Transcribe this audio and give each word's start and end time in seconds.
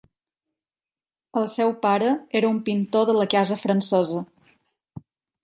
El 1.41 1.45
seu 1.55 1.73
pare 1.83 2.09
era 2.41 2.49
un 2.55 2.57
pintor 2.71 3.07
de 3.11 3.17
la 3.19 3.29
casa 3.35 3.61
francesa. 3.67 4.25